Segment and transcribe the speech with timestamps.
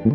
[0.00, 0.06] Hey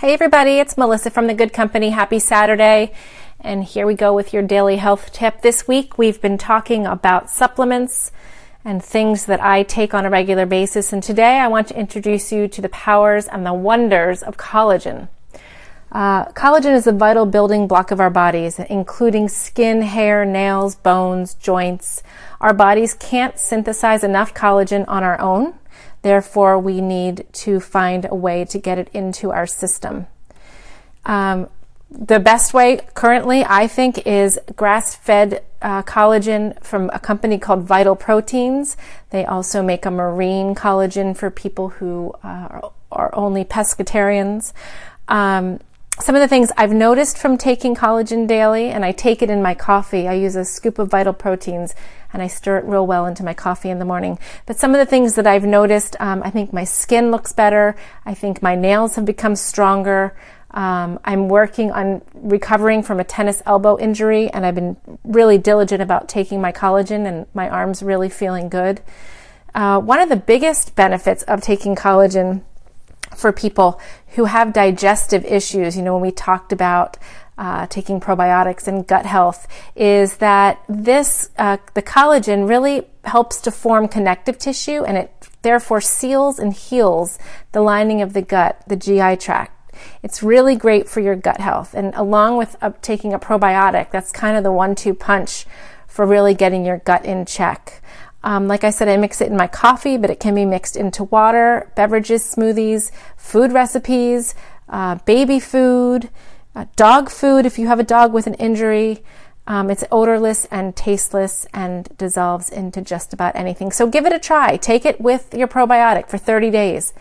[0.00, 1.90] everybody, it's Melissa from The Good Company.
[1.90, 2.94] Happy Saturday.
[3.38, 5.42] And here we go with your daily health tip.
[5.42, 8.12] This week we've been talking about supplements
[8.64, 10.90] and things that I take on a regular basis.
[10.90, 15.08] And today I want to introduce you to the powers and the wonders of collagen.
[15.94, 21.34] Uh, collagen is a vital building block of our bodies, including skin, hair, nails, bones,
[21.34, 22.02] joints.
[22.40, 25.54] Our bodies can't synthesize enough collagen on our own.
[26.02, 30.08] Therefore, we need to find a way to get it into our system.
[31.06, 31.48] Um,
[31.88, 37.62] the best way currently, I think, is grass fed uh, collagen from a company called
[37.62, 38.76] Vital Proteins.
[39.10, 44.52] They also make a marine collagen for people who uh, are only pescatarians.
[45.06, 45.60] Um,
[46.00, 49.42] some of the things I've noticed from taking collagen daily, and I take it in
[49.42, 50.08] my coffee.
[50.08, 51.74] I use a scoop of vital proteins
[52.14, 54.18] and I stir it real well into my coffee in the morning.
[54.46, 57.74] But some of the things that I've noticed, um, I think my skin looks better.
[58.06, 60.16] I think my nails have become stronger.
[60.52, 65.82] Um, I'm working on recovering from a tennis elbow injury, and I've been really diligent
[65.82, 68.80] about taking my collagen, and my arms really feeling good.
[69.52, 72.42] Uh, one of the biggest benefits of taking collagen
[73.24, 73.80] for people
[74.16, 76.98] who have digestive issues, you know, when we talked about
[77.38, 83.50] uh, taking probiotics and gut health, is that this, uh, the collagen really helps to
[83.50, 87.18] form connective tissue and it therefore seals and heals
[87.52, 89.72] the lining of the gut, the GI tract.
[90.02, 91.72] It's really great for your gut health.
[91.72, 95.46] And along with taking a probiotic, that's kind of the one two punch
[95.88, 97.80] for really getting your gut in check.
[98.24, 100.76] Um, like I said, I mix it in my coffee, but it can be mixed
[100.76, 104.34] into water, beverages, smoothies, food recipes,
[104.70, 106.08] uh, baby food,
[106.56, 109.04] uh, dog food if you have a dog with an injury.
[109.46, 113.70] Um, it's odorless and tasteless and dissolves into just about anything.
[113.72, 114.56] So give it a try.
[114.56, 116.94] Take it with your probiotic for 30 days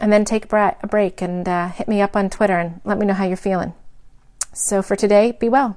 [0.00, 3.06] and then take a break and uh, hit me up on Twitter and let me
[3.06, 3.74] know how you're feeling.
[4.52, 5.76] So for today, be well.